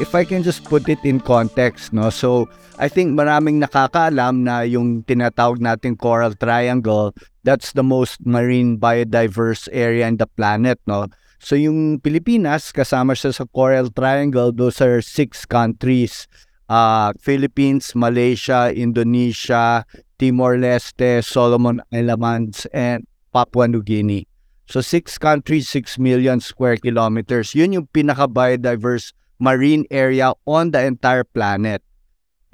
If 0.00 0.16
I 0.16 0.24
can 0.24 0.42
just 0.42 0.64
put 0.64 0.88
it 0.88 1.04
in 1.04 1.20
context, 1.20 1.92
no? 1.92 2.08
So, 2.08 2.48
I 2.80 2.88
think 2.88 3.12
maraming 3.12 3.60
nakakaalam 3.60 4.48
na 4.48 4.64
yung 4.64 5.04
tinatawag 5.04 5.60
nating 5.60 6.00
Coral 6.00 6.32
Triangle, 6.32 7.12
that's 7.44 7.76
the 7.76 7.84
most 7.84 8.16
marine 8.24 8.80
biodiverse 8.80 9.68
area 9.68 10.08
in 10.08 10.16
the 10.16 10.26
planet, 10.26 10.80
no? 10.88 11.12
So, 11.42 11.58
yung 11.58 12.00
Pilipinas, 12.00 12.72
kasama 12.72 13.12
siya 13.12 13.36
sa 13.36 13.44
Coral 13.50 13.92
Triangle, 13.92 14.54
those 14.54 14.80
are 14.80 15.02
six 15.02 15.44
countries. 15.44 16.24
Uh, 16.72 17.12
Philippines, 17.20 17.92
Malaysia, 17.92 18.72
Indonesia, 18.72 19.84
Timor-Leste, 20.16 21.20
Solomon 21.20 21.82
Islands, 21.92 22.64
and 22.72 23.04
Papua 23.28 23.68
New 23.68 23.82
Guinea. 23.82 24.24
So, 24.70 24.80
six 24.80 25.18
countries, 25.18 25.68
six 25.68 25.98
million 25.98 26.40
square 26.40 26.78
kilometers. 26.78 27.52
Yun 27.52 27.76
yung 27.76 27.86
pinaka-biodiverse 27.92 29.12
marine 29.42 29.82
area 29.90 30.30
on 30.46 30.70
the 30.70 30.78
entire 30.78 31.26
planet. 31.26 31.82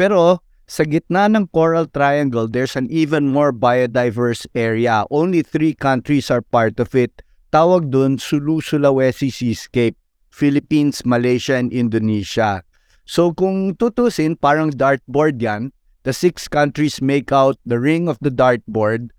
Pero 0.00 0.40
sa 0.64 0.88
gitna 0.88 1.28
ng 1.28 1.52
Coral 1.52 1.84
Triangle, 1.84 2.48
there's 2.48 2.80
an 2.80 2.88
even 2.88 3.28
more 3.28 3.52
biodiverse 3.52 4.48
area. 4.56 5.04
Only 5.12 5.44
three 5.44 5.76
countries 5.76 6.32
are 6.32 6.40
part 6.40 6.80
of 6.80 6.96
it. 6.96 7.20
Tawag 7.52 7.92
dun 7.92 8.16
Sulu-Sulawesi 8.16 9.28
Seascape, 9.28 9.96
Philippines, 10.32 11.04
Malaysia, 11.04 11.60
and 11.60 11.72
Indonesia. 11.72 12.64
So 13.04 13.32
kung 13.32 13.76
tutusin, 13.76 14.36
parang 14.40 14.72
dartboard 14.72 15.40
yan. 15.40 15.72
The 16.04 16.12
six 16.12 16.48
countries 16.48 17.04
make 17.04 17.32
out 17.32 17.60
the 17.68 17.80
ring 17.80 18.08
of 18.08 18.16
the 18.24 18.32
dartboard 18.32 19.12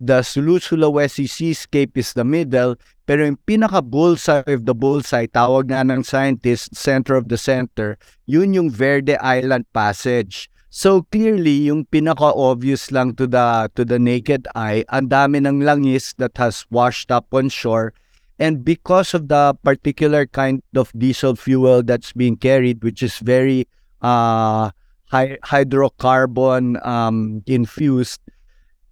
the 0.00 0.22
Sulu-Sulawesi 0.22 1.28
Seascape 1.28 1.96
is 1.96 2.12
the 2.12 2.24
middle, 2.24 2.76
pero 3.06 3.24
yung 3.24 3.38
pinaka-bullseye 3.46 4.44
of 4.50 4.66
the 4.66 4.74
bullseye, 4.74 5.26
tawag 5.30 5.70
nga 5.70 5.86
ng 5.86 6.02
scientist, 6.02 6.74
center 6.74 7.14
of 7.14 7.28
the 7.28 7.38
center, 7.38 7.96
yun 8.26 8.52
yung 8.52 8.68
Verde 8.68 9.16
Island 9.22 9.64
Passage. 9.72 10.50
So 10.68 11.08
clearly, 11.08 11.72
yung 11.72 11.86
pinaka-obvious 11.88 12.92
lang 12.92 13.16
to 13.16 13.24
the 13.24 13.72
to 13.78 13.84
the 13.86 13.96
naked 13.96 14.44
eye, 14.52 14.84
ang 14.92 15.08
dami 15.08 15.40
ng 15.40 15.64
langis 15.64 16.12
that 16.20 16.36
has 16.36 16.68
washed 16.68 17.08
up 17.08 17.32
on 17.32 17.48
shore. 17.48 17.96
And 18.36 18.60
because 18.60 19.16
of 19.16 19.32
the 19.32 19.56
particular 19.64 20.28
kind 20.28 20.60
of 20.76 20.92
diesel 20.92 21.32
fuel 21.32 21.80
that's 21.80 22.12
being 22.12 22.36
carried, 22.36 22.84
which 22.84 23.00
is 23.00 23.16
very 23.24 23.64
uh, 24.04 24.68
hydrocarbon 25.08 26.84
um, 26.84 27.40
infused, 27.46 28.20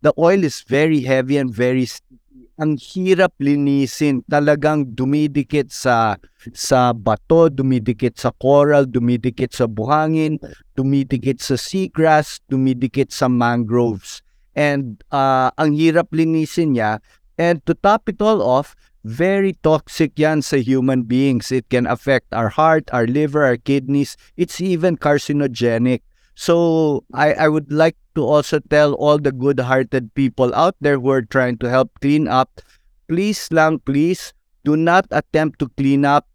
the 0.05 0.13
oil 0.21 0.45
is 0.45 0.61
very 0.69 1.01
heavy 1.01 1.41
and 1.41 1.49
very 1.49 1.89
sticky. 1.89 2.21
Ang 2.55 2.79
hirap 2.79 3.35
linisin, 3.43 4.23
talagang 4.31 4.95
dumidikit 4.95 5.75
sa 5.75 6.15
sa 6.55 6.95
bato, 6.95 7.51
dumidikit 7.51 8.15
sa 8.15 8.31
coral, 8.31 8.87
dumidikit 8.87 9.51
sa 9.51 9.67
buhangin, 9.67 10.39
dumidikit 10.79 11.43
sa 11.43 11.59
seagrass, 11.59 12.39
dumidikit 12.47 13.11
sa 13.11 13.27
mangroves. 13.27 14.23
And 14.55 15.03
uh, 15.11 15.51
ang 15.59 15.75
hirap 15.75 16.15
linisin 16.15 16.79
niya. 16.79 17.03
And 17.35 17.59
to 17.67 17.75
top 17.75 18.07
it 18.07 18.23
all 18.23 18.39
off, 18.39 18.79
very 19.03 19.59
toxic 19.67 20.15
yan 20.15 20.47
sa 20.47 20.63
human 20.63 21.11
beings. 21.11 21.51
It 21.51 21.67
can 21.75 21.91
affect 21.91 22.31
our 22.31 22.55
heart, 22.55 22.87
our 22.95 23.11
liver, 23.11 23.43
our 23.43 23.59
kidneys. 23.59 24.15
It's 24.39 24.63
even 24.63 24.95
carcinogenic. 24.95 26.07
So 26.39 27.03
I, 27.11 27.35
I 27.35 27.49
would 27.51 27.75
like 27.75 27.99
to 28.15 28.25
also 28.25 28.59
tell 28.59 28.95
all 28.95 29.19
the 29.19 29.33
good-hearted 29.33 30.15
people 30.15 30.55
out 30.55 30.75
there 30.81 30.99
who 30.99 31.11
are 31.11 31.23
trying 31.23 31.59
to 31.59 31.69
help 31.69 31.91
clean 32.01 32.29
up, 32.29 32.61
please 33.09 33.49
lang, 33.51 33.79
please, 33.81 34.33
do 34.65 34.77
not 34.77 35.07
attempt 35.11 35.59
to 35.61 35.69
clean 35.77 36.05
up 36.05 36.27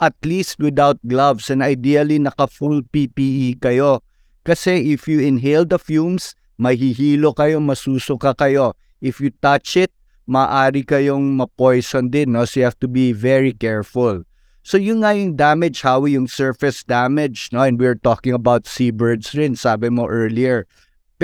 at 0.00 0.14
least 0.24 0.58
without 0.58 0.96
gloves 1.06 1.50
and 1.50 1.62
ideally 1.62 2.18
naka-full 2.18 2.82
PPE 2.94 3.58
kayo. 3.58 4.00
Kasi 4.44 4.92
if 4.92 5.08
you 5.08 5.20
inhale 5.20 5.64
the 5.64 5.78
fumes, 5.78 6.36
mahihilo 6.60 7.34
kayo, 7.34 7.58
masusuka 7.58 8.36
kayo. 8.36 8.76
If 9.00 9.20
you 9.20 9.30
touch 9.42 9.76
it, 9.76 9.92
maari 10.28 10.84
kayong 10.84 11.36
ma-poison 11.36 12.08
din. 12.08 12.32
No? 12.32 12.44
So 12.44 12.60
you 12.60 12.66
have 12.68 12.78
to 12.80 12.88
be 12.88 13.12
very 13.12 13.52
careful. 13.52 14.24
So 14.64 14.80
yung 14.80 15.04
nga 15.04 15.12
yung 15.12 15.36
damage, 15.36 15.84
Howie, 15.84 16.16
yung 16.16 16.28
surface 16.28 16.84
damage, 16.84 17.52
no? 17.52 17.60
and 17.60 17.76
we're 17.76 18.00
talking 18.00 18.32
about 18.32 18.64
seabirds 18.64 19.36
rin, 19.36 19.56
sabi 19.56 19.92
mo 19.92 20.08
earlier. 20.08 20.64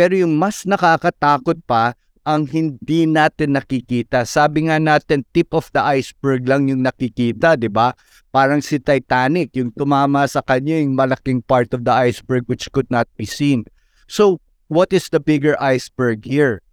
Pero 0.01 0.17
yung 0.17 0.41
mas 0.41 0.65
nakakatakot 0.65 1.61
pa, 1.69 1.93
ang 2.25 2.49
hindi 2.49 3.05
natin 3.05 3.53
nakikita. 3.53 4.25
Sabi 4.25 4.73
nga 4.73 4.81
natin, 4.81 5.29
tip 5.37 5.53
of 5.53 5.69
the 5.77 5.85
iceberg 5.85 6.49
lang 6.49 6.73
yung 6.73 6.81
nakikita, 6.81 7.53
di 7.53 7.69
ba? 7.69 7.93
Parang 8.33 8.65
si 8.65 8.81
Titanic, 8.81 9.53
yung 9.61 9.69
tumama 9.77 10.25
sa 10.25 10.41
kanya 10.41 10.81
yung 10.81 10.97
malaking 10.97 11.45
part 11.45 11.77
of 11.77 11.85
the 11.85 11.93
iceberg 11.93 12.49
which 12.49 12.73
could 12.73 12.89
not 12.89 13.13
be 13.21 13.29
seen. 13.29 13.69
So, 14.09 14.41
what 14.73 14.89
is 14.97 15.13
the 15.13 15.21
bigger 15.21 15.53
iceberg 15.61 16.25
here? 16.25 16.65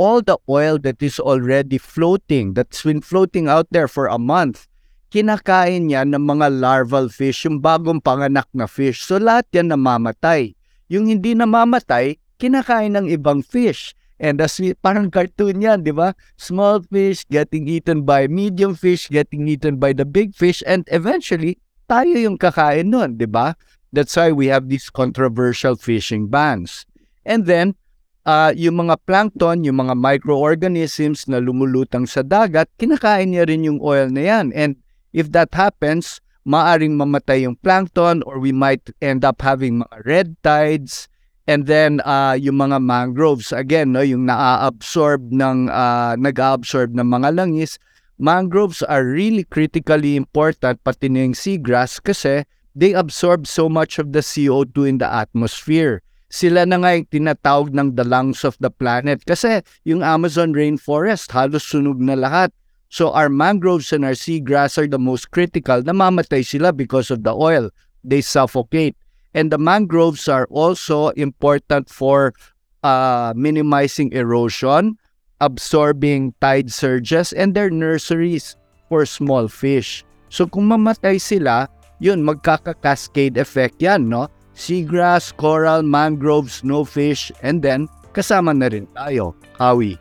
All 0.00 0.24
the 0.24 0.40
oil 0.48 0.80
that 0.80 1.04
is 1.04 1.20
already 1.20 1.76
floating, 1.76 2.56
that's 2.56 2.80
been 2.80 3.04
floating 3.04 3.44
out 3.44 3.68
there 3.68 3.92
for 3.92 4.08
a 4.08 4.16
month, 4.16 4.64
kinakain 5.12 5.92
niya 5.92 6.08
ng 6.08 6.24
mga 6.24 6.48
larval 6.48 7.12
fish, 7.12 7.44
yung 7.44 7.60
bagong 7.60 8.00
panganak 8.00 8.48
na 8.56 8.64
fish. 8.64 9.04
So 9.04 9.20
lahat 9.20 9.52
yan 9.52 9.68
namamatay. 9.68 10.56
Yung 10.88 11.12
hindi 11.12 11.36
namamatay, 11.36 12.16
kinakain 12.40 12.96
ng 12.96 13.12
ibang 13.12 13.44
fish. 13.44 13.92
And 14.16 14.40
as 14.40 14.56
we, 14.56 14.72
parang 14.72 15.12
cartoon 15.12 15.60
yan, 15.60 15.84
di 15.84 15.92
ba? 15.92 16.16
Small 16.40 16.80
fish 16.88 17.28
getting 17.28 17.68
eaten 17.68 18.08
by 18.08 18.28
medium 18.28 18.72
fish, 18.72 19.12
getting 19.12 19.44
eaten 19.48 19.76
by 19.76 19.92
the 19.92 20.08
big 20.08 20.32
fish, 20.32 20.64
and 20.64 20.88
eventually, 20.88 21.60
tayo 21.84 22.16
yung 22.16 22.40
kakain 22.40 22.88
nun, 22.88 23.20
di 23.20 23.28
ba? 23.28 23.56
That's 23.92 24.16
why 24.16 24.32
we 24.32 24.48
have 24.48 24.72
these 24.72 24.88
controversial 24.88 25.76
fishing 25.76 26.32
bans. 26.32 26.88
And 27.28 27.44
then, 27.44 27.76
uh, 28.24 28.56
yung 28.56 28.88
mga 28.88 29.04
plankton, 29.04 29.68
yung 29.68 29.84
mga 29.84 29.96
microorganisms 29.96 31.28
na 31.28 31.40
lumulutang 31.40 32.08
sa 32.08 32.24
dagat, 32.24 32.72
kinakain 32.80 33.36
niya 33.36 33.48
rin 33.48 33.68
yung 33.68 33.80
oil 33.84 34.08
na 34.08 34.24
yan. 34.24 34.52
And 34.56 34.80
If 35.12 35.34
that 35.34 35.50
happens, 35.54 36.22
maaring 36.46 36.94
mamatay 36.94 37.42
yung 37.42 37.58
plankton 37.58 38.22
or 38.22 38.38
we 38.38 38.54
might 38.54 38.86
end 39.02 39.26
up 39.26 39.42
having 39.42 39.82
mga 39.82 39.96
red 40.06 40.28
tides 40.42 41.10
and 41.46 41.66
then 41.66 42.00
uh, 42.04 42.36
yung 42.36 42.60
mga 42.60 42.82
mangroves 42.82 43.52
again 43.52 43.92
no 43.92 44.04
yung 44.04 44.26
naa-absorb 44.26 45.32
ng 45.32 45.68
uh, 45.70 46.16
nag-absorb 46.20 46.92
ng 46.92 47.06
mga 47.06 47.36
langis 47.36 47.80
mangroves 48.20 48.84
are 48.84 49.04
really 49.04 49.44
critically 49.48 50.16
important 50.16 50.76
pati 50.84 51.08
na 51.08 51.24
yung 51.24 51.36
seagrass 51.36 52.00
kasi 52.00 52.44
they 52.76 52.92
absorb 52.92 53.48
so 53.48 53.68
much 53.68 53.96
of 53.96 54.12
the 54.12 54.20
CO2 54.20 54.84
in 54.84 54.96
the 55.00 55.08
atmosphere 55.08 56.04
sila 56.30 56.62
na 56.68 56.78
nga 56.78 56.94
yung 56.94 57.08
tinatawag 57.10 57.74
ng 57.74 57.96
the 57.98 58.04
lungs 58.06 58.44
of 58.44 58.54
the 58.60 58.70
planet 58.70 59.24
kasi 59.24 59.64
yung 59.88 60.04
Amazon 60.04 60.52
rainforest 60.52 61.32
halos 61.32 61.64
sunog 61.64 61.98
na 61.98 62.14
lahat 62.14 62.52
So 62.90 63.14
our 63.14 63.30
mangroves 63.30 63.94
and 63.94 64.04
our 64.04 64.18
seagrass 64.18 64.74
are 64.74 64.90
the 64.90 64.98
most 64.98 65.30
critical. 65.30 65.78
Namamatay 65.78 66.42
sila 66.42 66.74
because 66.74 67.14
of 67.14 67.22
the 67.22 67.30
oil. 67.30 67.70
They 68.02 68.18
suffocate. 68.18 68.98
And 69.34 69.52
the 69.52 69.58
mangroves 69.58 70.26
are 70.26 70.46
also 70.50 71.14
important 71.14 71.88
for 71.88 72.34
uh, 72.82 73.32
minimizing 73.36 74.12
erosion, 74.12 74.98
absorbing 75.40 76.34
tide 76.40 76.72
surges, 76.72 77.32
and 77.32 77.54
their 77.54 77.70
nurseries 77.70 78.56
for 78.88 79.06
small 79.06 79.46
fish. 79.46 80.02
So 80.28 80.46
kung 80.46 80.66
mamatay 80.66 81.20
sila, 81.22 81.70
yun, 82.02 82.26
magkaka-cascade 82.26 83.38
effect 83.38 83.78
yan, 83.78 84.08
no? 84.10 84.26
Seagrass, 84.54 85.30
coral, 85.36 85.82
mangroves, 85.82 86.62
no 86.66 86.84
fish, 86.84 87.30
and 87.42 87.62
then 87.62 87.86
kasama 88.12 88.50
na 88.50 88.66
rin 88.66 88.90
tayo, 88.92 89.32
Howie. 89.56 89.96